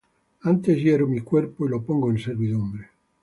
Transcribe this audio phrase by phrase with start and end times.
[0.41, 2.89] Antes hiero mi cuerpo, y lo pongo en servidumbre;